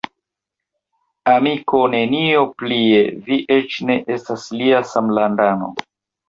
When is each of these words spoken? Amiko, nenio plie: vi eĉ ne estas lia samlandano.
Amiko, 1.33 1.81
nenio 1.95 2.41
plie: 2.61 3.03
vi 3.27 3.37
eĉ 3.57 3.77
ne 3.91 3.99
estas 4.17 4.49
lia 4.63 4.83
samlandano. 4.95 5.71